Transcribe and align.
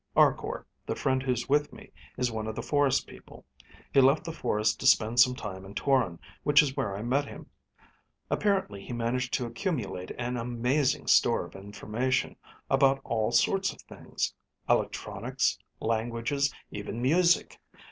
Arkor, 0.15 0.65
the 0.87 0.95
friend 0.95 1.21
who's 1.21 1.47
with 1.47 1.71
me, 1.71 1.91
is 2.17 2.31
one 2.31 2.47
of 2.47 2.55
the 2.55 2.63
forest 2.63 3.05
people. 3.05 3.45
He 3.93 4.01
left 4.01 4.23
the 4.23 4.31
forest 4.31 4.79
to 4.79 4.87
spend 4.87 5.19
some 5.19 5.35
time 5.35 5.63
in 5.63 5.75
Toron, 5.75 6.17
which 6.41 6.63
is 6.63 6.75
where 6.75 6.97
I 6.97 7.03
met 7.03 7.25
him. 7.27 7.51
Apparently 8.27 8.83
he 8.83 8.93
managed 8.93 9.31
to 9.35 9.45
accumulate 9.45 10.09
an 10.17 10.37
amazing 10.37 11.05
store 11.05 11.45
of 11.45 11.55
information, 11.55 12.35
about 12.67 12.99
all 13.03 13.31
sorts 13.31 13.71
of 13.73 13.79
things 13.83 14.33
electronics, 14.67 15.59
languages, 15.79 16.51
even 16.71 16.99
music. 16.99 17.59